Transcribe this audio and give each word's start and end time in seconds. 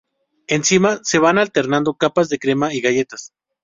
Encima, 0.47 0.99
se 1.03 1.19
van 1.19 1.37
alternando 1.37 1.93
capas 1.93 2.27
de 2.27 2.39
crema 2.39 2.73
y 2.73 2.81
galletas. 2.81 3.35